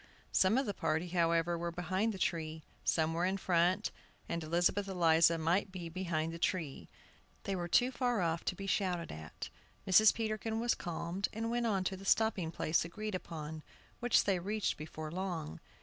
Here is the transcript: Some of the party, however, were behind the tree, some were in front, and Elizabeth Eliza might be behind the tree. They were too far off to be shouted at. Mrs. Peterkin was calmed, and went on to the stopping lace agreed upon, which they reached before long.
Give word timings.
Some 0.31 0.57
of 0.57 0.65
the 0.65 0.73
party, 0.73 1.09
however, 1.09 1.59
were 1.59 1.71
behind 1.71 2.11
the 2.11 2.17
tree, 2.17 2.63
some 2.83 3.13
were 3.13 3.23
in 3.23 3.37
front, 3.37 3.91
and 4.27 4.43
Elizabeth 4.43 4.87
Eliza 4.87 5.37
might 5.37 5.71
be 5.71 5.89
behind 5.89 6.33
the 6.33 6.39
tree. 6.39 6.89
They 7.43 7.55
were 7.55 7.67
too 7.67 7.91
far 7.91 8.19
off 8.19 8.43
to 8.45 8.55
be 8.55 8.65
shouted 8.65 9.11
at. 9.11 9.49
Mrs. 9.87 10.11
Peterkin 10.11 10.59
was 10.59 10.73
calmed, 10.73 11.27
and 11.33 11.51
went 11.51 11.67
on 11.67 11.83
to 11.83 11.95
the 11.95 12.03
stopping 12.03 12.51
lace 12.57 12.83
agreed 12.83 13.13
upon, 13.13 13.61
which 13.99 14.23
they 14.23 14.39
reached 14.39 14.75
before 14.75 15.11
long. 15.11 15.59